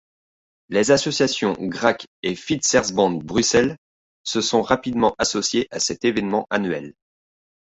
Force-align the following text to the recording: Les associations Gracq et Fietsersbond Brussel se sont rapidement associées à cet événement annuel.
Les 0.69 0.89
associations 0.89 1.55
Gracq 1.59 2.07
et 2.23 2.33
Fietsersbond 2.33 3.19
Brussel 3.23 3.77
se 4.23 4.41
sont 4.41 4.63
rapidement 4.63 5.13
associées 5.19 5.67
à 5.69 5.79
cet 5.79 6.03
événement 6.05 6.47
annuel. 6.49 6.95